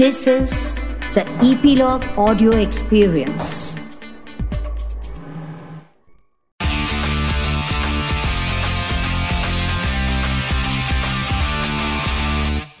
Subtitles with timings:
[0.00, 0.52] This is
[1.14, 3.46] the Epilogue Audio Experience.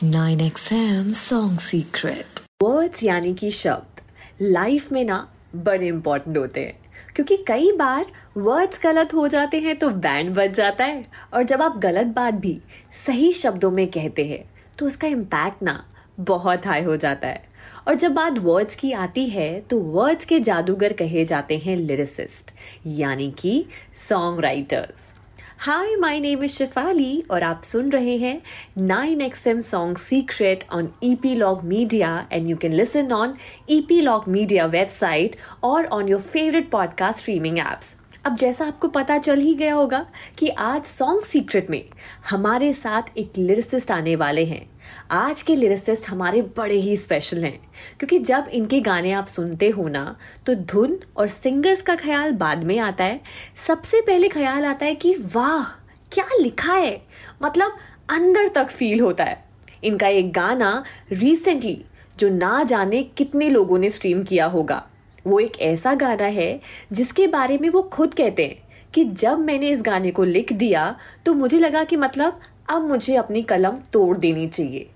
[0.02, 4.00] Nine XM song secret words यानी कि शब्द।
[4.42, 6.78] Life में ना बड़े इंपॉर्टेंट होते हैं।
[7.14, 8.06] क्योंकि कई बार
[8.36, 11.04] वर्ड्स गलत हो जाते हैं तो बैंड बच जाता है।
[11.34, 12.60] और जब आप गलत बात भी
[13.06, 14.44] सही शब्दों में कहते हैं
[14.78, 15.84] तो उसका इम्पैक्ट ना
[16.20, 17.48] बहुत हाई हो जाता है।
[17.88, 22.50] और जब बात वर्ड्स की आती है तो वर्ड्स के जादूगर कहे जाते हैं लिरिसिस्ट
[22.86, 23.66] यानी कि
[24.08, 25.12] song writers
[25.58, 28.42] hi my name is Shefali और आप सुन रहे हैं
[28.78, 30.92] 9XM song secret on
[31.34, 33.34] Epilogue Media and you can listen on
[34.00, 39.38] Epilogue Media website और on your favourite podcast streaming apps अब जैसा आपको पता चल
[39.38, 40.06] ही गया होगा
[40.38, 41.84] कि आज सॉन्ग सीक्रेट में
[42.30, 44.75] हमारे साथ एक लिरिसिस्ट आने वाले हैं।
[45.10, 47.58] आज के लिरिसिस्ट हमारे बड़े ही स्पेशल हैं,
[47.98, 52.64] क्योंकि जब इनके गाने आप सुनते हो ना तो धुन और सिंगर्स का ख्याल बाद
[52.64, 53.20] में आता है।
[53.66, 55.64] सबसे पहले ख्याल आता है कि वाह,
[56.12, 57.00] क्या लिखा है?
[57.42, 57.76] मतलब
[58.10, 59.44] अंदर तक फील होता है।
[59.84, 61.84] इनका एक गाना रिसेंटली
[62.18, 64.82] जो ना जाने कितने लोगों ने स्ट्रीम किया होगा।
[65.24, 66.60] वो एक ऐसा गाना है,
[66.92, 70.84] जिसके बारे में वो खुद कहते हैं कि जब मैंने इस गाने को लिख दिया
[71.26, 74.90] तो मुझे लगा कि मतलब अब मुझे अपनी कलम तोड़ देनी चाहिए।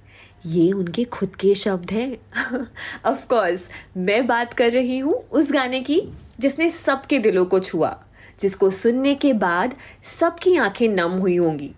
[0.46, 2.18] ये उनके खुद के शब्द हैं।
[3.06, 6.02] ऑफ़ कोर्स मैं बात कर रही हूँ उस गाने की
[6.40, 8.04] जिसने सबके दिलों को छुआ,
[8.40, 11.72] जिसको सुनने के बाद सबकी आँखें नम हुई होंगी।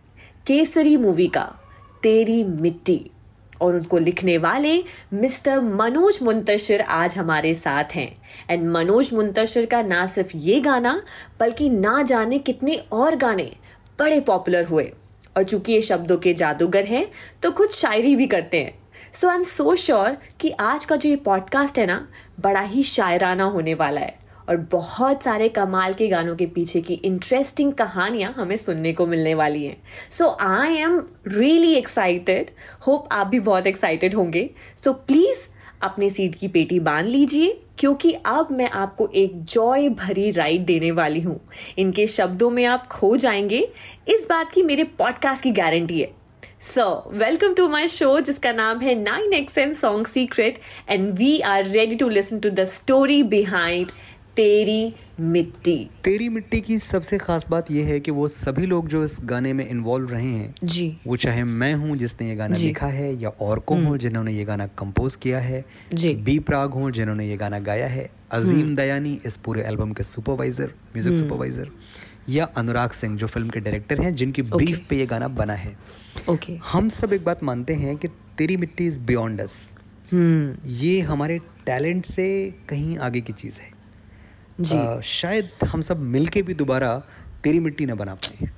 [0.46, 1.54] केसरी मूवी का,
[2.02, 3.10] तेरी मिट्टी।
[3.60, 9.82] और उनको लिखने वाले मिस्टर मनोज मुंतशिर आज हमारे साथ हैं। एंड मनोज मुंतशिर का
[9.82, 11.02] ना सिर्फ़ ये गाना,
[11.40, 13.56] बल्कि ना जाने कितने और गाने
[13.98, 14.92] बड़े पॉपुलर हुए।
[15.36, 17.06] और चूँकि ये शब्दों के जादूगर हैं
[17.42, 18.74] तो कुछ शायरी भी करते हैं।
[19.14, 22.08] So I am so sure कि आज का जो ये पॉडकास्ट है ना,
[22.40, 26.94] बड़ा ही शायराना होने वाला है। और बहुत सारे कमाल के गानों के पीछे की
[26.94, 29.76] इंटरेस्टिंग कहानियाँ हमें सुनने को मिलने वाली हैं।
[30.10, 32.50] So I am really excited
[32.86, 34.50] hope आप भी बहुत एक्साइटेड होंगे।
[34.84, 35.46] सो प्लीज़
[35.82, 40.90] अपने सीट की पेटी बाँध लीजिए, क्योंकि अब मैं आपको एक जॉय भरी राइड देने
[40.90, 41.40] वाली हूँ।
[41.78, 43.68] इनके शब्दों में आप खो जाएँगे।
[44.08, 46.10] इस बात की मेरे पॉडकास्ट की गारंटी है।
[46.74, 51.38] So welcome to my show जिसका नाम है nine X M song secret and we
[51.40, 53.90] are ready to listen to the story behind
[54.36, 55.74] Teri Mitti.
[56.04, 59.52] तेरी मिट्टी की सबसे खास बात यह है कि वो सभी लोग जो इस गाने
[59.52, 63.28] में इन्वॉल्व रहे हैं जी। वो चाहे मैं हूँ जिसने ये गाना। लिखा है या
[63.40, 67.36] और को हो जिन्होंने ये गाना कंपोज किया है जी। बी प्राग हो जिन्होंने ये
[67.36, 71.70] गाना गाया है अजीम दयानी इस पूरे एल्बम के सुपरवाइजर म्यूज़िक सुपरवाइजर
[72.28, 74.56] या अनुराग सिंह जो फ़िल्म के डायरेक्टर हैं जिनकी Okay.
[74.56, 75.76] ब्रीफ पे ये गाना बना है।
[76.28, 79.58] ओके हम सब एक बात मानते हैं कि तेरी मिट्टी इज़ बियॉन्ड अस
[80.12, 82.28] हम्म। ये हमारे टैलेंट से
[82.68, 83.70] कहीं आगे की चीज़ है।
[84.60, 87.02] जी। अ, शायद हम सब मिलके भी दोबारा
[87.44, 88.48] तेरी मिट्टी न बना पाए।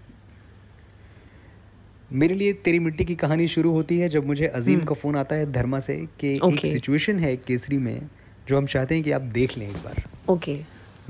[2.12, 5.36] मेरे लिए तेरी मिट्टी की कहानी शुरू होती है जब मुझे अजीम का फ़ोन आता
[5.36, 8.08] है धर्मा से कि एक सिचुएशन है केसरी में
[8.48, 10.60] जो हम चाहते हैं कि आप देख लें एक बार। ओके।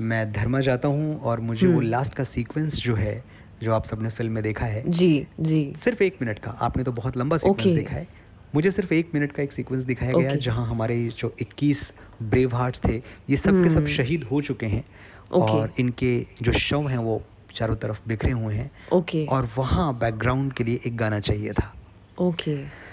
[0.01, 3.23] मैं धर्मा जाता हूँ और मुझे वो हम्म। लास्ट का सीक्वेंस जो है
[3.63, 6.91] जो आप सबने फ़िल्म में देखा है। जी जी। सिर्फ़ एक मिनट का। आपने तो
[6.91, 7.75] बहुत लंबा सीक्वेंस Okay.
[7.75, 8.07] देखा है।
[8.55, 10.41] मुझे सिर्फ़ एक मिनट का एक सीक्वेंस दिखाया गया Okay.
[10.41, 11.93] जहाँ हमारे जो 21
[12.23, 14.85] ब्रेव हार्ट थे ये सब के सब हम्म। शहीद हो चुके हैं।
[15.31, 17.21] और इनके जो शव हैं वो
[17.55, 21.73] चारों तरफ़ बिखरे हुए हैं। ओके। और वहाँ बैकग्राउंड के लिए एक गाना चाहिए था।
[22.19, 22.85] ओके।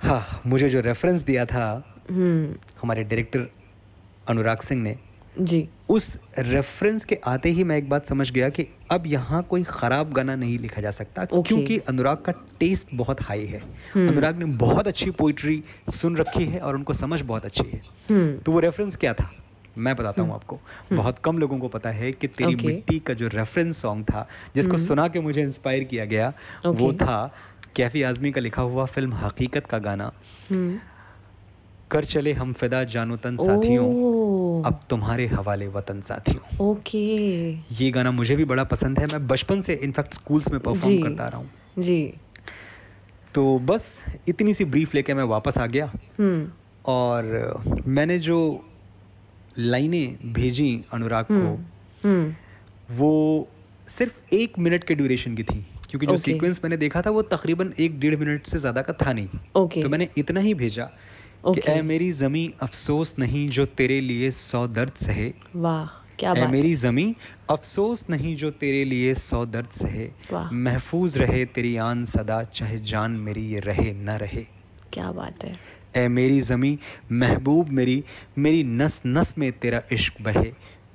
[0.00, 3.46] हाँ मुझे जो रेफरेंस दिया था हम्म। हमारे डायरेक्टर
[4.28, 4.98] अनुराग सिंह ने
[5.36, 9.62] जी उस रेफरेंस के आते ही मैं एक बात समझ गया कि अब यहाँ कोई
[9.62, 11.46] खराब गाना नहीं लिखा जा सकता Okay.
[11.48, 13.60] क्योंकि अनुराग का टेस्ट बहुत हाई है
[13.94, 17.80] हम्म। अनुराग ने बहुत अच्छी पोइट्री सुन रखी है और उनको समझ बहुत अच्छी है
[18.10, 19.30] हम्म तो वो रेफरेंस क्या था
[19.78, 20.58] मैं बताता हूँ आपको
[20.92, 22.66] बहुत कम लोगों को पता है कि तेरी Okay.
[22.66, 26.78] मिट्टी का जो रेफरेंस सॉन्ग था जिसको हम्म। सुना के मुझे इंस्पायर किया गया okay.
[26.80, 27.34] वो था
[27.76, 30.12] कैफी आजमी का लिखा हुआ फ़िल्म हकीकत का गाना
[31.92, 33.86] कर चले हम फिदा जानो तन साथियों।
[34.66, 36.98] अब तुम्हारे हवाले वतन साथियों। ओके।
[37.80, 41.28] ये गाना मुझे भी बड़ा पसंद है मैं बचपन से इनफैक्ट स्कूल्स में परफॉर्म करता
[41.28, 42.02] रहा हूँ। जी।
[43.34, 43.86] तो बस
[44.28, 46.50] इतनी सी ब्रीफ लेके मैं वापस आ गया। हम्म।
[46.86, 48.38] और मैंने जो
[49.58, 53.48] लाइनें भेजी अनुराग हम्म को हम्म। वो
[53.88, 56.24] सिर्फ़ एक मिनट के ड्यूरेशन की थी क्योंकि जो Okay.
[56.24, 59.28] सीक्वेंस मैंने देखा था वो तकरीबन एक डेढ़ मिनट से ज़्यादा का था नहीं।
[59.82, 60.88] तो मैंने इतना ही भेजा
[61.44, 61.68] कि Okay.
[61.68, 65.86] ऐ मेरी जमी अफसोस नहीं जो तेरे लिए सौ दर्द सहे। वाह
[66.18, 67.14] क्या बात मेरी जमी
[67.50, 70.08] अफसोस नहीं जो तेरे लिए सौ दर्द सहे।
[70.52, 74.46] महफूज रहे तेरी आन सदा चाहे जान मेरी ये रहे न रहे।
[74.92, 75.58] क्या बात है।
[75.96, 76.78] ए मेरी जमी
[77.12, 78.04] महबूब मेरी
[78.38, 80.50] मेरी नस नस में तेरा इश्क बहे।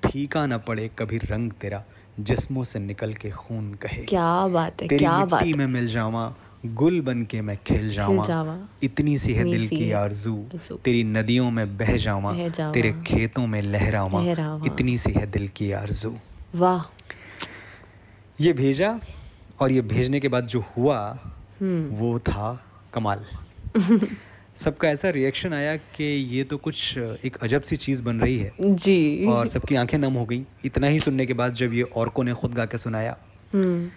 [0.06, 1.84] फीका न पड़े कभी रंग तेरा
[2.20, 5.68] जिस्मों से निकल के खून कहे। क्या बात है तेरी क्या बात मिट्टी है। में
[5.68, 6.26] मिल जावा
[6.66, 10.46] गुल बन के मैं खिल जावा। इतनी सी है दिल की आरज़ू।
[10.86, 12.34] तेरी नदियों में बह जावा।
[12.72, 16.16] तेरे खेतों में लहरावा। लहरावा। इतनी सी है दिल की आरज़ू।
[16.56, 17.04] वाह।
[18.42, 19.00] ये भेजा
[19.60, 21.20] और ये भेजने के बाद जो हुआ
[21.62, 23.26] हम्म। वो था कमाल।
[24.58, 28.52] सबका ऐसा रिएक्शन आया कि ये तो कुछ एक अजब सी चीज़ बन रही है।
[28.62, 32.24] जी। और सबकी आँखें नम हो गई। इतना ही सुनने के बाद जब ये औरकों
[32.24, 33.18] ने खुद गा के सुनाया।
[33.54, 33.90] हम्म।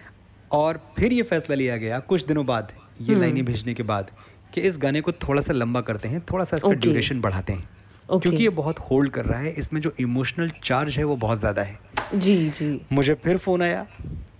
[0.50, 4.11] और फिर ये फैसला लिया गया कुछ दिनों बाद ये हम्म। लाइनें भेजने के बाद
[4.55, 7.23] कि इस गाने को थोड़ा सा लंबा करते हैं थोड़ा सा इसका ड्यूरेशन Okay.
[7.25, 7.69] बढ़ाते हैं।
[8.08, 11.38] ओके। क्योंकि ये बहुत होल्ड कर रहा है इसमें जो इमोशनल चार्ज है वो बहुत
[11.38, 11.79] ज़्यादा है।
[12.14, 13.87] जी जी। मुझे फिर फ़ोन आया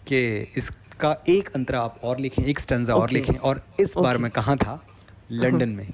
[0.09, 4.23] कि इसका एक अंतरा आप और लिखें एक स्टंजा और लिखें और इस बार Okay.
[4.23, 4.83] मैं कहाँ था?
[5.33, 5.87] लंदन में।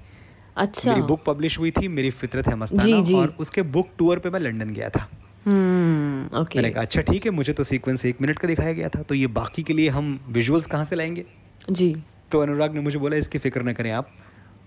[0.56, 4.30] अच्छा। मेरी बुक पब्लिश हुई थी मेरी फितरत है मस्ताना। और उसके बुक टूर पे
[4.30, 5.08] मैं लंदन गया था।
[5.46, 9.02] ओके मैंने कहा अच्छा ठीक है मुझे तो सीक्वेंस एक मिनट का दिखाया गया था
[9.02, 11.24] तो ये बाकी के लिए हम विजुअल्स कहाँ से लाएँगे
[11.70, 11.94] जी
[12.32, 14.08] तो अनुराग ने मुझे बोला इसकी फ़िक्र न करें आप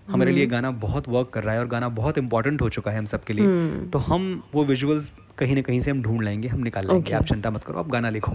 [0.08, 2.98] हमारे लिए गाना बहुत वर्क कर रहा है और गाना बहुत इंपॉर्टेंट हो चुका है
[2.98, 6.48] हम सबके लिए हम्म। तो हम वो विजुअल्स कहीं ना कहीं से हम ढूंढ लाएँगे
[6.48, 7.18] हम निकाल लाएँगे Okay.
[7.18, 8.32] आप चिंता मत करो आप गाना लिखो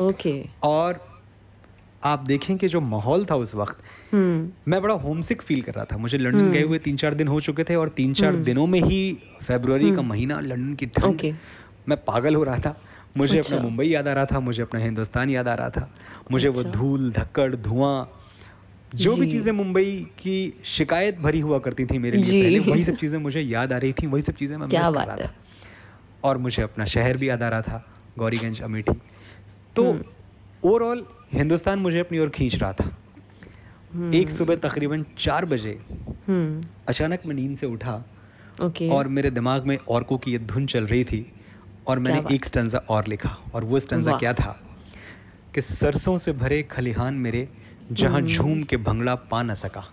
[0.00, 1.00] ओके और
[2.04, 3.82] आप देखें कि जो माहौल था उस वक्त
[4.12, 7.14] हम्म मैं बड़ा होमसिक फील कर रहा था मुझे लंदन हम्म। गए हुए तीन चार
[7.14, 9.00] दिन हो चुके थे और तीन चार हम्म। दिनों में ही
[9.42, 11.18] फरवरी का हम्म। महीना लंदन की ठंड
[11.88, 12.76] मैं पागल हो रहा था।
[13.16, 15.88] मुझे अच्छा। अपना मुंबई याद आ रहा था मुझे अपना हिंदुस्तान याद आ रहा था।
[16.32, 18.20] मुझे अच्छा। वो। धूल धक्कड़ धुआँ
[18.94, 22.96] जो भी चीज़ें मुंबई की शिकायत भरी हुआ करती थी मेरे लिए पहले वही सब
[22.96, 25.32] चीज़ें मुझे याद आ रही थी वही सब चीज़ें मैं मिस कर रहा था।
[26.24, 27.84] और मुझे अपना शहर भी याद आ रहा था
[28.18, 28.92] गौरीगंज अमेठी।
[29.76, 32.84] तो हम्म। ओवरऑल हिंदुस्तान मुझे अपनी ओर खींच रहा था।
[33.94, 35.78] हम्म, एक सुबह तकरीबन चार बजे
[36.28, 38.02] हम्म। अचानक मैं नींद से उठा
[38.92, 41.26] और मेरे दिमाग में औरकों की ये धुन चल रही थी
[41.86, 44.60] और मैंने एक स्टंजा और लिखा और वो स्टंजा क्या था?
[45.54, 47.48] कि सरसों से भरे खलिहान मेरे
[47.92, 49.84] जहाँ हम्म। झूम के भंगड़ा पा न सका।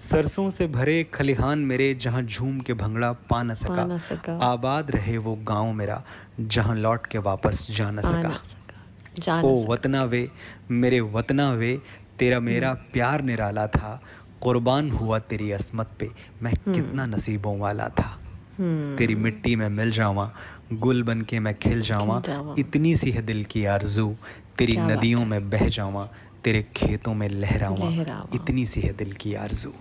[0.00, 4.90] सरसों से भरे खलिहान मेरे जहाँ झूम के भंगड़ा पा न पा न सका। आबाद
[4.90, 6.04] रहे वो गाँव मेरा
[6.40, 8.84] जहाँ लौट के वापस जा न सका ना सका।
[9.18, 10.30] जा ओ सका। वतना वे
[10.70, 11.82] मेरे वतना वे
[12.18, 14.02] तेरा मेरा प्यार निराला था।
[14.40, 16.10] कुर्बान हुआ तेरी असमत पे
[16.42, 18.18] मैं हम्म। कितना नसीबों वाला था।
[18.58, 20.32] हम्म। तेरी मिट्टी में मिल जावा
[20.72, 22.22] गुल बन के मैं खिल जावा
[22.58, 24.16] इतनी सी है दिल की आरज़ू।
[24.58, 26.08] तेरी नदियों में बह जावा
[26.44, 27.90] तेरे खेतों में लहरावा
[28.34, 29.72] इतनी सी है दिल की आरज़ू।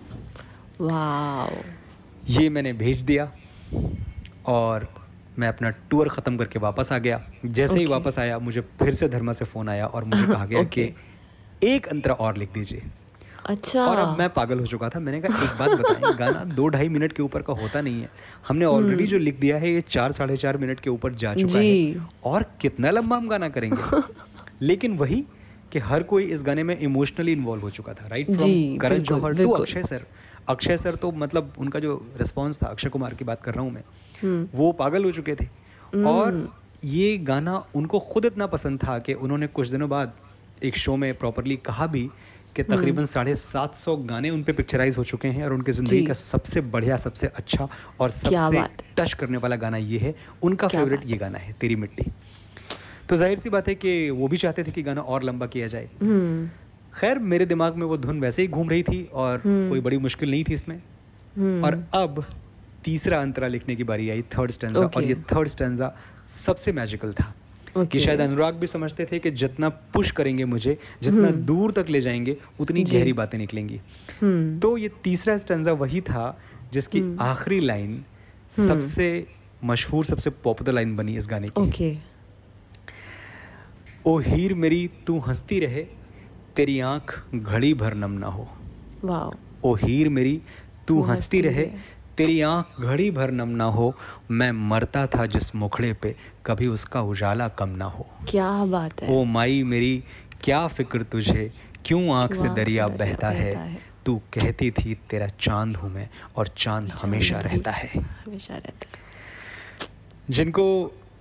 [0.81, 1.49] वाओ।
[2.29, 3.31] ये मैंने भेज दिया
[4.45, 4.93] और
[5.39, 7.85] मैं अपना टूर खत्म करके वापस आ गया। जैसे okay.
[7.85, 10.73] ही वापस आया मुझे फिर से धर्मा से फ़ोन आया और मुझे कहा गया Okay.
[10.73, 10.93] कि
[11.63, 12.83] एक अंतरा और लिख दीजिए।
[13.45, 16.67] अच्छा। और अब मैं पागल हो चुका था। मैंने कहा एक बात बताएँ गाना दो
[16.67, 18.09] ढाई मिनट के ऊपर का होता नहीं है।
[18.47, 21.53] हमने ऑलरेडी जो लिख दिया है ये चार साढ़े चार मिनट के ऊपर जा चुका
[21.53, 24.01] हम्म। है। और कितना लंबा हम गाना करेंगे।
[24.61, 25.25] लेकिन वही
[25.71, 29.33] कि हर कोई इस गाने में इमोशनली इन्वॉल्व हो चुका था right from Karan Johar
[29.33, 30.05] to Akshay sir.
[30.49, 33.71] Akshay sir तो मतलब उनका जो रिस्पॉन्स था अक्षय कुमार की बात कर रहा हूँ
[33.71, 33.83] मैं
[34.21, 35.43] हम्म। वो पागल हो चुके थे।
[35.93, 36.53] हम्म। और
[36.85, 40.13] ये गाना उनको खुद इतना पसंद था कि उन्होंने कुछ दिनों बाद
[40.63, 42.09] एक शो में प्रॉपरली कहा भी
[42.55, 45.71] कि हम्म। तकरीबन साढ़े सात सौ गाने उन पे पिक्चराइज हो चुके हैं और उनकी
[45.71, 47.67] ज़िंदगी का सबसे बढ़िया सबसे अच्छा
[47.99, 48.63] और सबसे
[48.97, 50.13] टच करने वाला गाना ये है।
[50.43, 52.11] उनका फेवरेट ये गाना है तेरी मिट्टी।
[53.09, 55.67] तो ज़ाहिर सी बात है कि वो भी चाहते थे कि गाना और लंबा किया
[55.67, 56.49] जाए। हम्म।
[56.99, 59.97] खैर मेरे दिमाग में वो धुन वैसे ही घूम रही थी और हम्म। कोई बड़ी
[59.97, 60.81] मुश्किल नहीं थी इसमें।
[61.63, 62.23] और अब
[62.83, 65.91] तीसरा अंतरा लिखने की बारी आई थर्ड स्टेंजा और ये थर्ड स्टेंजा
[66.29, 67.33] सबसे मैजिकल था।
[67.77, 71.89] ये शायद अनुराग भी समझते थे कि जितना पुश करेंगे मुझे जितना हम्म। दूर तक
[71.89, 73.81] ले जाएँगे उतनी गहरी बातें निकलेंगी
[74.21, 76.39] हम्म तो ये तीसरा स्टेंजा वही था
[76.73, 78.03] जिसकी हम्म। आखिरी लाइन।
[78.57, 79.27] सबसे
[79.63, 81.97] मशहूर सबसे पॉपुलर लाइन बनी इस गाने की ओके
[84.07, 85.83] ओ हीर मेरी तू हंसती रहे
[86.55, 88.47] तेरी आँख घड़ी भर नम ना हो
[89.03, 89.33] वाओ
[89.63, 90.41] ओ हीर मेरी
[90.87, 91.69] तू हंसती रहे।
[92.19, 93.93] तेरी आँख घड़ी भर नम ना हो
[94.31, 99.09] मैं मरता था जिस मुखड़े पे कभी उसका उजाला कम ना हो। क्या बात है।
[99.09, 100.03] ओ माई मेरी
[100.43, 101.51] क्या फ़िक्र तुझे?
[101.85, 103.55] क्यों आँख से दरिया बहता है?
[103.55, 107.89] है। तू कहती थी तेरा चाँद हूँ मैं और चाँद हमेशा रहता है।
[108.25, 109.07] हमेशा रहता है।
[110.29, 110.67] जिनको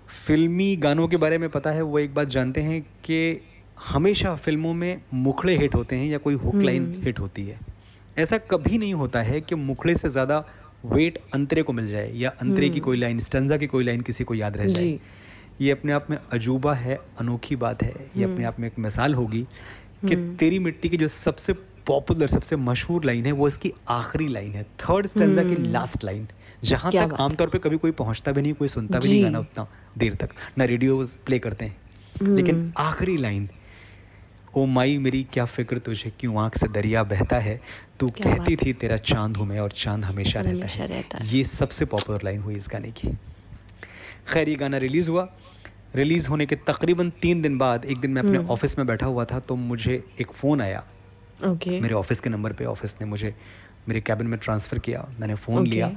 [0.09, 3.41] फिल्मी गानों के बारे में पता है वो एक बात जानते हैं कि
[3.89, 7.61] हमेशा फ़िल्मों में मुखड़े हिट होते हैं या कोई हुक लाइन हम्म। हिट होती है।
[8.19, 10.45] ऐसा कभी नहीं होता है कि मुखड़े से ज़्यादा
[10.87, 14.01] वेट अंतरे को मिल जाए या अंतरे की हम्म। कोई लाइन स्टंजा की कोई लाइन
[14.01, 15.01] किसी को याद रह जाए।
[15.61, 18.79] ये अपने आप में अजूबा है अनोखी बात है। ये अपने हम्म। आप में एक
[18.79, 19.47] मिसाल होगी
[20.09, 21.53] कि हम्म। तेरी मिट्टी की जो सबसे
[21.87, 26.29] पॉपुलर सबसे मशहूर लाइन है वो इसकी आखिरी लाइन है थर्ड स्टेंजा की लास्ट लाइन
[26.65, 29.69] जहाँ तक आमतौर पे कभी कोई पहुँचता भी नहीं कोई सुनता भी नहीं गाना उतना
[29.99, 31.77] देर तक। ना रेडियो प्ले करते हैं।
[32.23, 33.49] लेकिन। आखिरी लाइन
[34.57, 37.61] ओ माई मेरी क्या फ़िक्र तुझे क्यों आँख से दरिया बहता है?
[38.01, 41.45] तू कहती थी तेरा चाँद हूँ मैं और चाँद हमेशा रहता है। रहता है। ये
[41.45, 43.09] सबसे पॉपुलर लाइन हुई इस गाने की।
[44.29, 45.29] खैर ये गाना रिलीज़ हुआ।
[45.97, 49.07] रिलीज़ होने के तकरीबन तीन दिन बाद एक दिन मैं अपने हम्म। ऑफ़िस में बैठा
[49.07, 50.85] हुआ था तो मुझे एक फ़ोन आया।
[51.47, 53.35] ओके मेरे ऑफ़िस के नंबर पे ऑफ़िस ने मुझे
[53.89, 55.69] मेरे कैबिन में ट्रांसफ़र किया मैंने फ़ोन Okay.
[55.69, 55.91] लिया।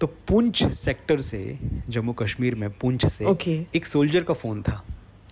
[0.00, 3.58] तो पुंछ सेक्टर से जम्मू कश्मीर में पुंछ से Okay.
[3.76, 4.82] एक सोल्जर का फ़ोन था।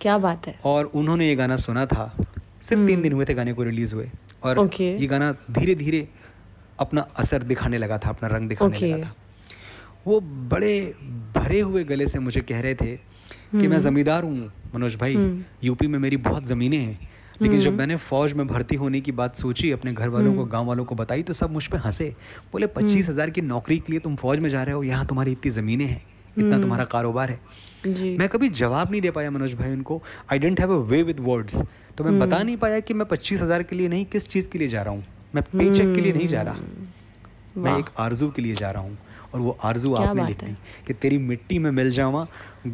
[0.01, 2.17] क्या बात है। और उन्होंने ये गाना सुना था
[2.67, 4.09] सिर्फ़ तीन हम्म। दिन हुए थे गाने को रिलीज़ हुए
[4.43, 4.89] और Okay.
[5.01, 6.07] ये गाना धीरे धीरे
[6.79, 8.91] अपना असर दिखाने लगा था अपना रंग दिखाने Okay.
[8.93, 9.15] लगा था
[10.07, 10.19] वो
[10.51, 10.73] बड़े
[11.35, 15.15] भरे हुए गले से मुझे कह रहे थे कि मैं हम्म। जमींदार हूँ मनोज भाई
[15.15, 16.99] हम्म। यूपी में मेरी बहुत जमीनें हैं
[17.41, 20.65] लेकिन जब। मैंने फौज में भर्ती होने की बात सोची अपने घर वालों को। गाँव
[20.65, 22.09] वालों को बताई तो सब मुझ पे हंसे
[22.51, 25.31] बोले पच्चीस हज़ार की नौकरी के लिए तुम फौज में जा रहे हो यहाँ तुम्हारी
[25.31, 26.01] इतनी जमीनें हैं
[26.37, 27.39] इतना हम्म। तुम्हारा कारोबार है।
[27.87, 30.01] जी। मैं कभी जवाब नहीं दे पाया मनोज भाई उनको।
[30.31, 31.61] I didn't have a way with words
[31.97, 34.49] तो मैं हम्म। बता नहीं पाया कि मैं पच्चीस हज़ार के लिए नहीं किस चीज़
[34.49, 35.03] के लिए जा रहा हूँ।
[35.35, 38.83] मैं पेचेक के लिए नहीं जा रहा। हम्म। मैं एक आरज़ू के लिए जा रहा
[38.83, 40.51] हूँ। और वो आरज़ू आपने लिख दी
[40.87, 42.25] कि तेरी मिट्टी में मिल जावा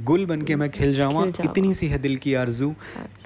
[0.05, 2.73] गुल बन के मैं खिल जावा इतनी सी है दिल की आरज़ू।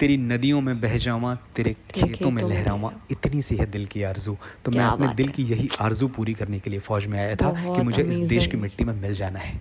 [0.00, 4.36] तेरी नदियों में बह जावा तेरे खेतों में लहरावा इतनी सी है दिल की आरज़ू।
[4.64, 7.50] तो मैं अपने दिल की यही आरज़ू पूरी करने के लिए फौज में आया था
[7.74, 9.60] कि मुझे इस देश की मिट्टी में मिल जाना है।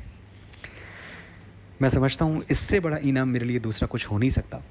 [1.81, 4.61] मैं समझता हूँ इससे बड़ा इनाम मेरे लिए दूसरा कुछ हो नहीं सकता।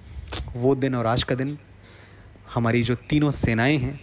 [0.56, 1.56] वो दिन और आज का दिन
[2.54, 4.00] हमारी जो तीनों सेनाएँ हैं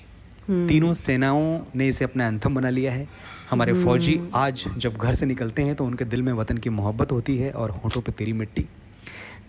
[0.47, 3.07] हम्म। तीनों सेनाओं ने इसे अपना एंथम बना लिया है।
[3.49, 6.69] हमारे फौजी हम्म। आज जब घर से निकलते हैं तो उनके दिल में वतन की
[6.69, 8.65] मोहब्बत होती है और होठों पे तेरी मिट्टी।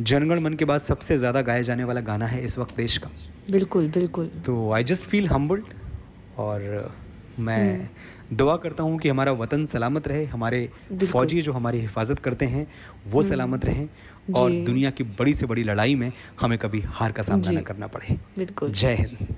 [0.00, 3.10] जनगण मन के बाद सबसे ज़्यादा गाया जाने वाला गाना है इस वक्त देश का।
[3.50, 5.64] बिल्कुल बिल्कुल। तो आई जस्ट फील हम्बल्ड
[6.38, 6.60] और
[7.38, 10.68] मैं हम्म। दुआ करता हूँ कि हमारा वतन सलामत रहे हमारे
[11.04, 12.66] फौजी जो हमारी हिफाजत करते हैं
[13.06, 13.88] वो सलामत रहें
[14.36, 17.86] और दुनिया की बड़ी से बड़ी लड़ाई में हमें कभी हार का सामना न करना
[17.86, 19.36] पड़े। बिल्कुल। जय हिंद।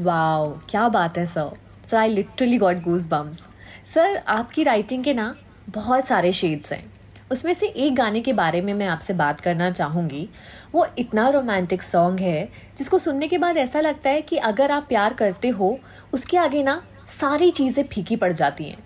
[0.00, 1.50] वाओ क्या बात है sir.
[1.90, 3.46] Sir I literally got goosebumps
[3.94, 5.34] sir आपकी राइटिंग के ना
[5.68, 6.84] बहुत सारे शेड्स हैं।
[7.32, 10.28] उसमें से एक गाने के बारे में मैं आपसे बात करना चाहूँगी।
[10.72, 12.48] वो इतना रोमांटिक सॉन्ग है
[12.78, 15.78] जिसको सुनने के बाद ऐसा लगता है कि अगर आप प्यार करते हो
[16.14, 18.78] उसके आगे ना सारी चीज़ें फीकी पड़ जाती हैं।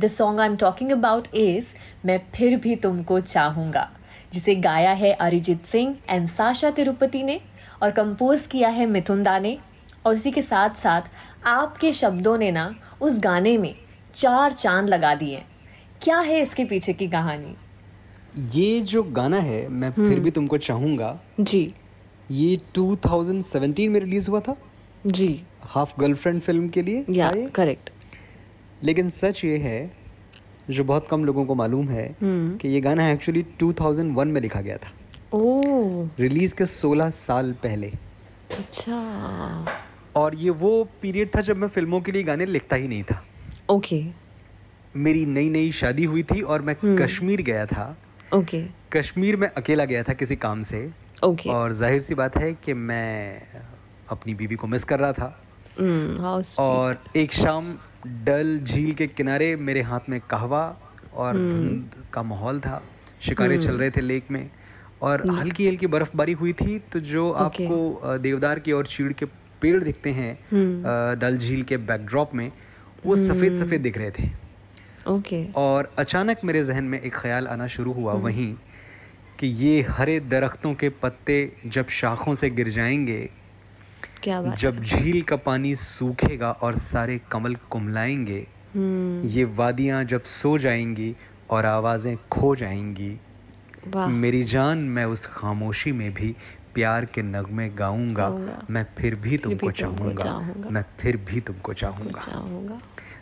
[0.00, 1.66] The song I am talking about is
[2.06, 3.88] मैं फिर भी तुमको चाहूँगा
[4.32, 7.40] जिसे गाया है अरिजीत सिंह एंड साशा तिरुपति ने
[7.82, 9.58] और कंपोज किया है मिथुन दा ने।
[10.06, 11.02] और इसी के साथ साथ
[11.46, 13.74] आपके शब्दों ने ना उस गाने में
[14.14, 15.42] चार चाँद लगा दिए।
[16.02, 17.54] क्या है इसके पीछे की कहानी?
[18.54, 21.74] ये जो गाना है मैं हम्म। फिर भी तुमको चाहूँगा जी।
[22.30, 24.56] ये 2017 में रिलीज़ हुआ था?
[25.06, 27.90] जी। हाफ़ गर्लफ्रेंड फ़िल्म के लिए या करेक्ट
[28.84, 29.90] लेकिन सच ये है
[30.70, 34.60] जो बहुत कम लोगों को मालूम है हम्म। कि ये गाना एक्चुअली 2001 में लिखा
[34.60, 34.92] गया था।
[36.20, 37.86] रिलीज़ के 16 साल पहले।
[38.50, 39.66] अच्छा।
[40.16, 43.24] और ये वो पीरियड था जब मैं फ़िल्मों के लिए गाने लिखता ही नहीं था।
[43.70, 44.04] ओके
[44.96, 47.96] मेरी नई नई शादी हुई थी और मैं हम्म। कश्मीर गया था।
[48.34, 50.90] ओके कश्मीर में अकेला गया था किसी काम से।
[51.24, 53.40] ओके और ज़ाहिर सी बात है कि मैं
[54.10, 55.47] अपनी बीवी को मिस कर रहा था।
[56.58, 57.74] और एक शाम
[58.06, 60.62] डल झील के किनारे मेरे हाथ में कहवा
[61.14, 62.82] और हम्म। धुंध का माहौल था
[63.20, 64.50] शिकारे हम्म। चल रहे थे लेक में
[65.02, 69.26] और हम्म। हल्की हल्की बर्फबारी हुई थी तो जो आपको देवदार के और चीड़ के
[69.60, 72.50] पेड़ दिखते हैं हम्म। डल झील के बैकड्रॉप में
[73.06, 74.30] वो सफ़ेद हम्म। सफ़ेद दिख रहे थे
[75.08, 78.54] ओके और अचानक मेरे जहन में एक ख्याल आना शुरू हुआ हम्म। वहीं
[79.38, 83.28] कि ये हरे दरख्तों के पत्ते जब शाखों से गिर जाएँगे
[84.22, 90.24] क्या बात जब झील का पानी सूखेगा और सारे कमल कुमलाएँगे हम्म। ये वादियाँ जब
[90.24, 91.14] सो जाएँगी
[91.50, 93.16] और आवाज़ें खो जाएँगी
[93.96, 96.34] मेरी जान मैं उस खामोशी में भी
[96.74, 98.28] प्यार के नगमे गाऊँगा।
[98.70, 102.80] मैं फिर भी तुमको तुमको चाहूँगा। मैं फिर भी तुमको चाहूँगा। चाहूँगा।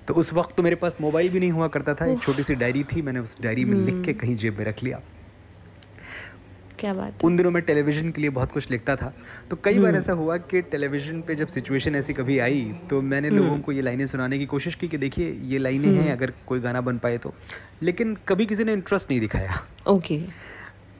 [0.08, 2.54] तो उस वक्त तो मेरे पास मोबाइल भी नहीं हुआ करता था। एक छोटी सी
[2.54, 5.00] डायरी थी मैंने उस डायरी में लिख के हम्म। कहीं जेब में रख लिया।
[6.78, 9.12] क्या बात उन दिनों में टेलीविज़न के लिए बहुत कुछ लिखता था।
[9.50, 13.00] तो कई बार हम्म। ऐसा हुआ कि टेलीविज़न पे जब सिचुएशन ऐसी कभी आई तो
[13.02, 16.00] मैंने हम्म। लोगों को ये लाइनें सुनाने की कोशिश की कि देखिए ये लाइनें हम्म।
[16.00, 17.34] हैं अगर कोई गाना बन पाए तो।
[17.82, 19.54] लेकिन कभी किसी ने इंटरेस्ट नहीं दिखाया।
[19.86, 20.20] ओके।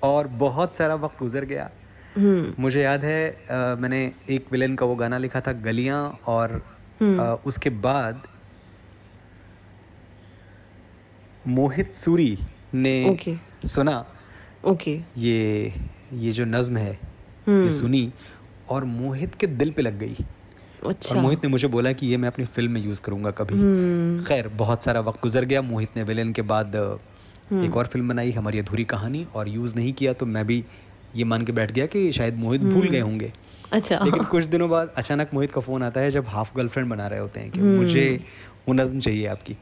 [0.03, 1.71] और बहुत सारा वक्त गुजर गया।
[2.17, 6.63] हम्म। मुझे याद है मैंने एक विलन का वो गाना लिखा था गलियाँ और
[7.01, 8.23] हम्म। उसके बाद
[11.49, 12.39] मोहित सूरी
[12.75, 13.37] ने ओके।
[13.69, 14.05] सुना।
[14.67, 15.73] ओके। ये
[16.15, 18.13] ये जो नज्म है ये हम्म। सुनी
[18.71, 20.17] और मोहित के दिल पे लग गई।
[20.87, 23.55] अच्छा। और मोहित ने मुझे बोला कि ये मैं अपनी फ़िल्म में यूज़ करूँगा कभी।
[23.55, 27.87] हम्म। खैर बहुत सारा वक्त गुजर गया। मोहित ने विलेन के बाद हम्म। एक और
[27.87, 30.65] फ़िल्म बनाई हमारी अधूरी कहानी और यूज़ नहीं किया तो मैं भी
[31.17, 33.33] ये मान के बैठ गया कि शायद मोहित भूल। गए होंगे।
[33.73, 37.07] अच्छा। लेकिन कुछ दिनों बाद अचानक मोहित का फ़ोन आता है जब हाफ़ गर्लफ्रेंड बना
[37.07, 38.21] रहे होते हैं कि। मुझे
[38.69, 39.57] वो नज्म चाहिए आपकी।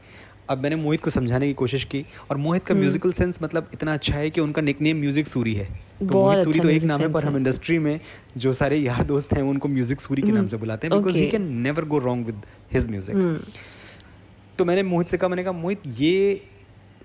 [0.49, 3.69] अब मैंने मोहित को समझाने की कोशिश की और मोहित का हम्म। म्यूजिकल सेंस मतलब
[3.73, 5.65] इतना अच्छा है कि उनका निकनेम म्यूज़िक सूरी है।
[5.99, 7.99] तो मोहित सूरी अच्छा तो एक नाम है पर हम इंडस्ट्री में
[8.37, 11.17] जो सारे यार दोस्त हैं उनको म्यूज़िक सूरी के नाम हम्म, से बुलाते हैं because
[11.17, 12.41] he can never go wrong with
[12.73, 13.39] his music hmm.
[14.57, 16.41] तो मैंने मोहित से कहा मैंने कहा मोहित ये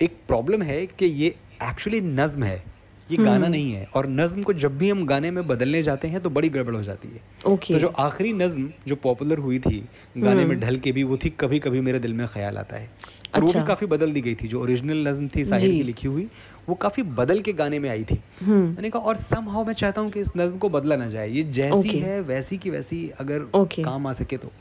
[0.03, 2.63] एक प्रॉब्लम है कि ये एक्चुअली नज्म है
[3.11, 6.09] ये हम्म। गाना नहीं है और नज्म को जब भी हम गाने में बदलने जाते
[6.09, 9.59] हैं तो बड़ी गड़बड़ हो जाती है। ओके तो जो आखिरी नज्म जो पॉपुलर हुई
[9.59, 9.83] थी
[10.17, 12.77] गाने में हम्म। ढल के भी वो थी कभी कभी मेरे दिल में ख्याल आता
[12.77, 12.89] है।
[13.35, 15.83] और वो अच्छा। भी काफ़ी बदल दी गई थी जो ओरिजिनल नज्म थी साहिर की
[15.83, 16.29] लिखी हुई
[16.69, 20.01] वो काफ़ी बदल के गाने में आई थी। हम्म। मैंने कहा और समहाउ मैं चाहता
[20.01, 23.39] हूँ कि इस नज्म को बदला ना जाए। ये जैसी है वैसी की वैसी अगर
[23.57, 24.53] काम आ सके तो।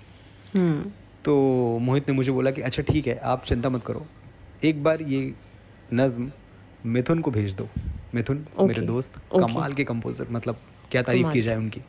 [0.55, 0.91] हम्म।
[1.25, 1.35] तो
[1.81, 4.05] मोहित ने मुझे बोला कि अच्छा ठीक है आप चिंता मत करो।
[4.63, 5.33] एक बार ये
[5.93, 6.31] नज्म
[6.85, 7.69] मिथुन को भेज दो।
[8.15, 10.59] मिथुन मेरे दोस्त कमाल के कंपोजर मतलब
[10.91, 11.81] क्या तारीफ़ की जाए उनकी।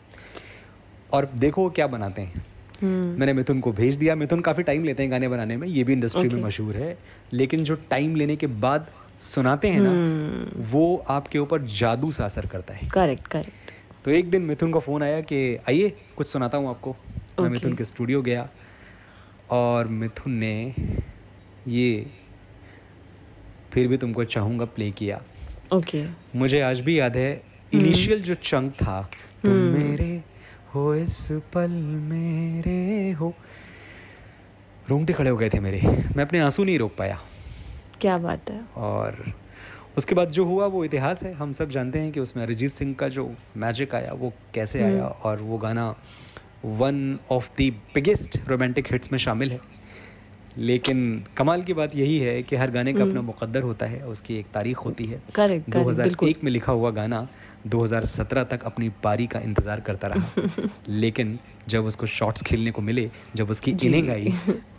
[1.12, 2.46] और देखो क्या बनाते हैं।
[2.82, 5.92] मैंने मिथुन को भेज दिया। मिथुन काफ़ी टाइम लेते हैं गाने बनाने में ये भी
[5.92, 6.96] इंडस्ट्री में मशहूर है।
[7.32, 8.86] लेकिन जो टाइम लेने के बाद
[9.22, 13.72] सुनाते हैं ना हम्म। वो आपके ऊपर जादू सा असर करता है। करेक्ट करेक्ट
[14.04, 17.42] तो एक दिन मिथुन का फ़ोन आया कि आइए कुछ सुनाता हूँ आपको। okay.
[17.42, 18.48] मैं मिथुन के स्टूडियो गया
[19.50, 20.74] और मिथुन ने
[21.68, 22.06] ये
[23.72, 25.20] फिर भी तुमको चाहूँगा प्ले किया।
[25.74, 26.04] ओके
[26.36, 27.30] मुझे आज भी याद है
[27.72, 29.00] इनिशियल जो चंक था
[29.44, 30.22] तुम हम्म। मेरे
[30.74, 31.70] हो इस पल
[32.10, 33.34] मेरे हो।
[34.90, 35.80] रोंगटे खड़े हो गए थे मेरे।
[36.16, 37.18] मैं अपने आँसू नहीं रोक पाया।
[38.00, 39.32] क्या बात है। और
[39.98, 42.94] उसके बाद जो हुआ वो इतिहास है। हम सब जानते हैं कि उसमें अरिजीत सिंह
[42.94, 45.94] का जो मैजिक आया वो कैसे हम्म। आया और वो गाना
[46.64, 49.60] one of the biggest romantic hits में शामिल है।
[50.58, 54.06] लेकिन कमाल की बात यही है कि हर गाने का अपना हम्म। मुकद्दर होता है
[54.06, 57.28] उसकी एक तारीख होती है। करेक्ट करेक्ट बिल्कुल। 2001 में लिखा हुआ गाना
[57.66, 60.48] 2017 तक अपनी पारी का इंतज़ार करता रहा।
[60.88, 64.32] लेकिन जब उसको शॉट्स खेलने को मिले जब उसकी इनिंग आई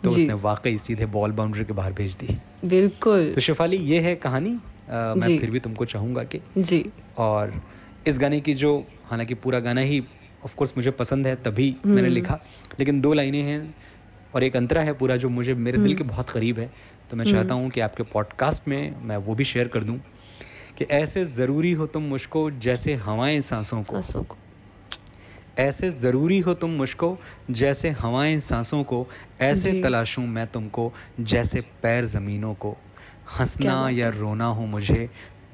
[0.04, 4.14] तो उसने वाकई सीधे बॉल बाउंड्री के बाहर भेज दी। बिल्कुल। तो शिफाली ये है
[4.14, 7.62] कहानी। अ, मैं फिर भी तुमको चाहूँगा कि जी। और
[8.06, 10.00] इस गाने की जो हालाँकि पूरा गाना ही
[10.44, 12.40] ऑफ़ कोर्स मुझे पसंद है तभी मैंने हम्म। लिखा
[12.80, 13.74] लेकिन दो लाइनें हैं
[14.34, 16.72] और एक अंतरा है पूरा जो मुझे मेरे दिल के हम्म। बहुत करीब है।
[17.10, 19.98] तो मैं हम्म। चाहता हूँ कि आपके पॉडकास्ट में मैं वो भी शेयर कर दूँ।
[20.82, 23.96] कि ऐसे ज़रूरी हो तुम मुझको जैसे हवाएँ सांसों को।
[25.58, 27.18] ऐसे ज़रूरी हो तुम मुझको
[27.50, 29.06] जैसे हवाएँ सांसों को
[29.40, 32.76] ऐसे तलाशूं मैं तुमको जैसे पैर ज़मीनों को।
[33.38, 35.10] हंसना या रोना हो मुझे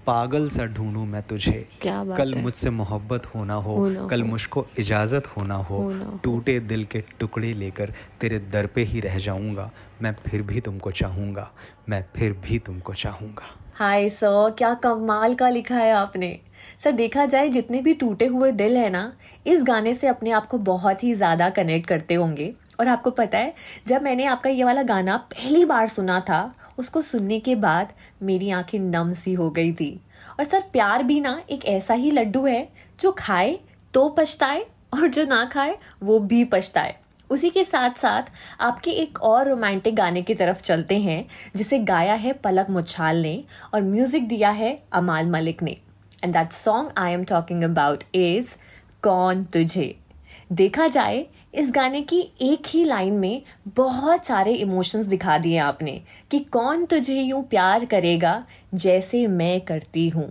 [0.09, 4.27] पागल सा ढूंढूं मैं तुझे। क्या बात कल मुझसे मोहब्बत होना हो होना कल हो।
[4.27, 9.19] मुझको इजाज़त होना हो। हो। टूटे दिल के टुकड़े लेकर तेरे दर पे ही रह
[9.19, 9.71] जाऊँगा।
[10.03, 11.51] मैं फिर भी तुमको चाहूँगा।
[11.89, 16.39] मैं फिर भी तुमको चाहूँगा। हाय सर क्या कमाल का लिखा है आपने।
[16.79, 19.13] सर देखा जाए जितने भी टूटे हुए दिल है ना
[19.47, 23.39] इस गाने से अपने आप को बहुत ही ज़्यादा कनेक्ट करते होंगे। और आपको पता
[23.39, 23.55] है,
[23.87, 28.51] जब मैंने आपका ये वाला गाना पहली बार सुना था, उसको सुनने के बाद मेरी
[28.51, 30.01] आँखें नम सी हो गई थी।
[30.39, 32.69] और सर, प्यार भी ना एक ऐसा ही लड्डू है,
[33.01, 33.59] जो खाए
[33.95, 34.65] तो पछताए
[34.95, 36.95] और जो ना खाए वो भी पछताए।
[37.31, 41.25] उसी के साथ साथ आपके एक और रोमांटिक गाने की तरफ़ चलते हैं,
[41.57, 43.43] जिसे गाया है पलक मुच्छाल ने
[43.75, 45.77] और म्यूज़िक दिया है अमाल मलिक ने।
[46.25, 48.55] And that song I am talking about is
[49.03, 49.95] Kaun Tujhe
[50.53, 51.27] देखा जाए
[51.59, 53.43] इस गाने की एक ही लाइन में
[53.77, 58.35] बहुत सारे इमोशंस दिखा दिए आपने कि कौन तुझे यूँ प्यार करेगा
[58.75, 60.31] जैसे मैं करती हूँ।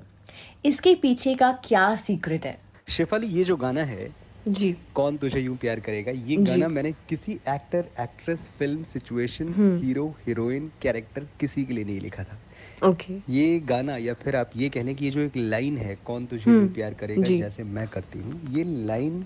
[0.65, 2.57] इसके पीछे का क्या सीक्रेट है?
[2.89, 4.09] शेफाली ये जो गाना है
[4.47, 9.53] जी। कौन तुझे यूँ प्यार करेगा ये गाना मैंने किसी actor actress film situation.
[9.83, 12.39] Hero heroine character किसी के लिए नहीं लिखा था।
[12.83, 15.97] ओके। ये गाना या फिर आप ये कह लें कि ये जो एक लाइन है
[16.05, 19.25] कौन तुझे हम्म, यूँ प्यार करेगा जैसे मैं करती हूँ ये लाइन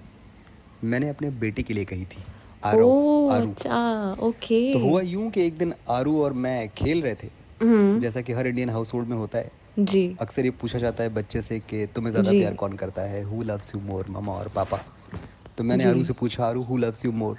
[0.83, 2.23] मैंने अपने बेटे के लिए कही थी
[2.65, 7.01] आरो ओ आरू अच्छा ओके। तो हुआ यूँ कि एक दिन आरू और मैं खेल
[7.01, 7.27] रहे थे।
[7.61, 11.03] हम्म। जैसा कि हर इंडियन हाउस होल्ड में होता है। जी। अक्सर ये पूछा जाता
[11.03, 13.23] है बच्चे से कि तुम्हें ज़्यादा प्यार कौन करता है?
[13.23, 14.77] हु लव्स यू मोर मामा और पापा
[15.57, 17.37] तो मैंने आरू से पूछा Aaru who loves you more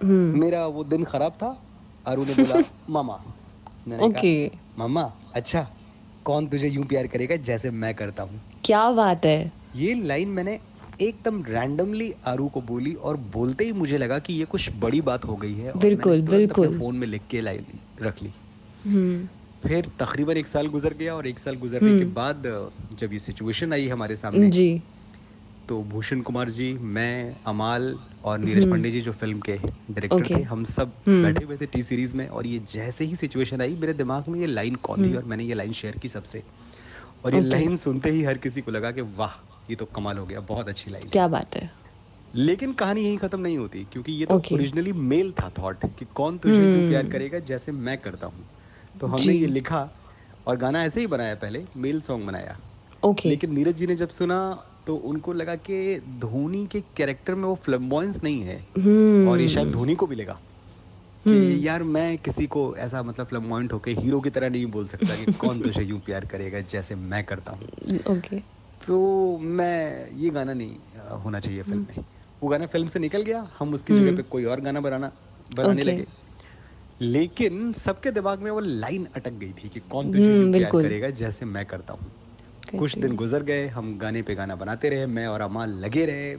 [0.00, 1.56] मेरा वो दिन खराब था।
[2.06, 3.18] आरू ने बोला मामा।
[3.88, 5.66] मैंने ओके। मामा अच्छा
[6.24, 8.40] कौन तुझे यूँ प्यार करेगा जैसे मैं करता हूँ?
[8.64, 10.58] क्या बात है। ये लाइन मैंने
[11.00, 15.24] एकदम रैंडमली आरू को बोली और बोलते ही मुझे लगा कि ये कुछ बड़ी बात
[15.24, 17.66] हो गई है बिल्कुल, बिल्कुल। फ़ोन में लिख के लाइन
[18.02, 18.32] रख ली
[18.84, 19.26] हम्म
[19.62, 22.42] फिर तकरीबन एक साल गुजर गया और एक साल गुजरने के हम्म। बाद
[22.98, 24.68] जब ये सिचुएशन आई हमारे सामने जी
[25.68, 30.16] तो भूषण कुमार जी मैं अमाल और नीरज हम्म। पांडे जी जो फ़िल्म के डायरेक्टर
[30.16, 30.36] Okay.
[30.36, 33.76] थे हम सब। बैठे हुए थे टी सीरीज़ में और ये जैसे ही सिचुएशन आई
[33.80, 36.42] मेरे दिमाग में ये लाइन कौन थी। और मैंने ये लाइन शेयर की सबसे
[37.24, 39.36] और ये लाइन सुनते ही हर किसी को लगा कि वाह
[39.70, 41.70] ये तो कमाल हो गया बहुत अच्छी लाइन क्या बात है।
[42.34, 45.02] लेकिन कहानी यहीं खत्म नहीं होती क्योंकि ये तो ओरिजिनली Okay.
[45.02, 48.44] मेल था थॉट कि कौन तुझे। यूँ प्यार करेगा जैसे मैं करता हूँ।
[49.00, 49.88] तो हमने ये लिखा
[50.46, 52.56] और गाना ऐसे ही बनाया पहले मेल सॉन्ग बनाया।
[53.02, 54.38] ओके लेकिन नीरज जी ने जब सुना
[54.86, 55.78] तो उनको लगा कि
[56.20, 60.16] धोनी के कैरेक्टर में वो फ्लम्बॉयंस नहीं है। हम्म और ये शायद धोनी को भी
[60.16, 60.38] लगा
[61.24, 64.86] कि हम्म। यार मैं किसी को ऐसा मतलब फ्लम्बॉयंट होके हीरो की तरह नहीं बोल
[64.88, 68.40] सकता कि कौन तुझे यूँ प्यार करेगा जैसे मैं करता हूँ। ओके
[68.86, 70.76] तो मैं ये गाना नहीं
[71.24, 72.04] होना चाहिए फ़िल्म में।
[72.42, 75.12] वो गाना फ़िल्म से निकल गया हम उसकी हम्म। जगह पे कोई और गाना बनाना
[75.56, 76.06] बनाने लगे।
[77.00, 80.82] लेकिन सबके दिमाग में वो लाइन अटक गई थी कि कौन तुझे हम्म, प्यार बिल्कुल।
[80.82, 82.12] करेगा जैसे मैं करता हूँ।
[82.78, 86.32] कुछ दिन गुजर गए हम गाने पे गाना बनाते रहे मैं और अमाल लगे रहे।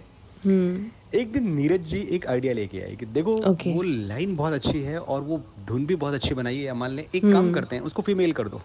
[0.45, 0.85] हम्म।
[1.19, 3.73] एक दिन नीरज जी एक आइडिया लेके आए कि देखो Okay.
[3.75, 7.05] वो लाइन बहुत अच्छी है और वो धुन भी बहुत अच्छी बनाई है। अमाल ने
[7.15, 8.61] एक काम हम्म। करते हैं उसको फीमेल कर दो।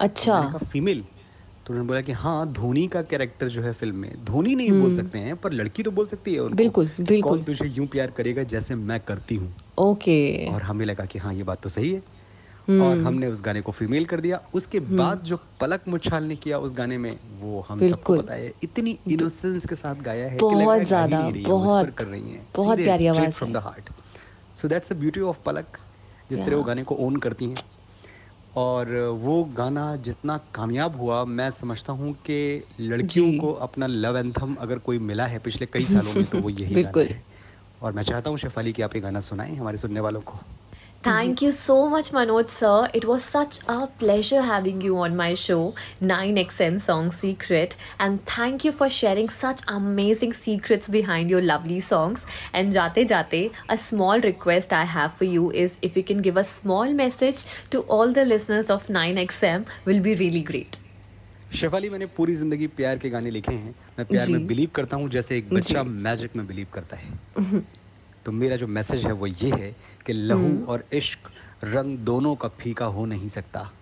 [0.00, 0.40] अच्छा।
[0.72, 1.04] फीमेल
[1.66, 4.80] तो उन्होंने बोला कि हाँ धोनी का कैरेक्टर जो है फ़िल्म में धोनी नहीं बोल
[4.80, 7.86] हम्म। सकते हैं पर लड़की तो बोल सकती है उनको बिल्कुल, बिल्कुल। कौन तुझे यूँ
[7.86, 11.68] प्यार करेगा जैसे मैं करती हूँ। ओके। और हमें लगा कि हाँ ये बात तो
[11.68, 12.02] सही है।
[12.68, 16.36] हम्म। और हमने उस गाने को फीमेल कर दिया। उसके बाद जो पलक मुच्छाल ने
[16.36, 20.82] किया उस गाने में वो हम सबको है इतनी इनोसेंस के साथ गाया है बहुत
[20.82, 23.90] ज़्यादा, बहुत- कर रही हैं। बहुत प्यारी आवाज़ from the heart
[24.56, 25.66] so that's the beauty of Palak
[26.30, 27.56] जिस तरह वो गाने को ओन करती हैं।
[28.56, 34.54] और वो गाना जितना कामयाब हुआ मैं समझता हूँ कि लड़कियों को अपना लव एंथम
[34.54, 37.24] अगर कोई मिला है पिछले कई सालों में तो वो यही गाना। है।
[37.82, 40.38] और मैं चाहता हूँ शेफाली कि आप ये गाना सुनाएँ हमारे सुनने वालों को।
[41.04, 45.34] Thank you so much Manoj sir it was such a pleasure having you on my
[45.36, 45.58] show
[46.02, 51.42] nine X M song secret and thank you for sharing such amazing secrets behind your
[51.42, 56.04] lovely songs and जाते जाते a small request I have for you is if you
[56.08, 60.14] can give a small message to all the listeners of nine X M will be
[60.14, 60.76] really great
[61.54, 65.08] Shefali मैंने पूरी ज़िंदगी प्यार के गाने लिखे हैं। मैं प्यार में बिलीव करता हूँ
[65.10, 67.62] जैसे एक बच्चा मैजिक में बिलीव करता है।
[68.26, 71.18] तो मेरा जो मैसेज है वो ये है कि लहू और इश्क
[71.64, 73.72] रंग दोनों का फीका हो नहीं सकता।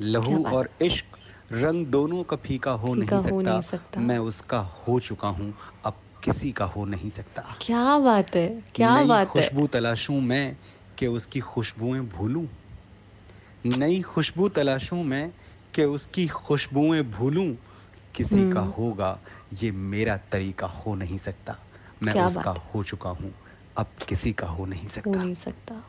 [0.00, 1.04] लहू और इश्क
[1.52, 5.28] रंग दोनों का फीका हो फीका नहीं हो नहीं सकता। सकता। मैं उसका हो चुका
[5.28, 10.20] हूँ अब किसी का हो नहीं सकता। क्या बात है क्या बात है। खुशबू तलाशूं
[10.20, 10.56] मैं
[10.98, 12.46] कि उसकी खुशबुएँ भूलूं।
[13.78, 15.32] नई खुशबू तलाशूं मैं
[15.74, 17.54] कि उसकी खुशबुएँ भूलूं।
[18.14, 19.18] किसी का हम्म। होगा
[19.62, 21.58] ये मेरा तरीका हो नहीं सकता।
[22.02, 23.32] मैं क्या उसका बात हो चुका हूँ
[23.78, 25.82] अब किसी का हो नहीं सकता हो नहीं सकता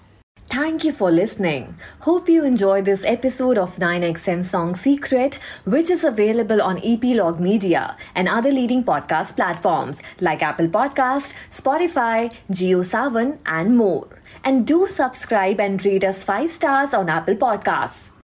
[0.52, 1.76] Thank you for listening.
[2.02, 7.96] Hope you enjoyed this episode of 9XM Song Secret, which is available on Epilogue Media
[8.14, 14.08] and other leading podcast platforms like Apple Podcast, Spotify, GeoSavan, and more.
[14.44, 18.21] And do subscribe and rate us 5 stars on Apple Podcasts.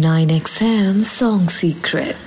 [0.00, 2.26] 9XM Song Secret.